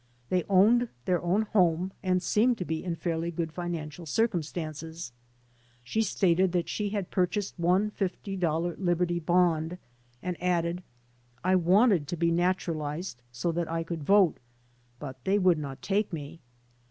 [0.29, 5.11] They owned their own home and seemed to be in fairly good financial circumstances.
[5.83, 9.77] She stated that she had purchased one fifty dollar Liberty Bond
[10.23, 10.81] and added:
[11.45, 14.39] l wanted to be naturalized so that I could vote,
[14.97, 16.39] but they would not take me."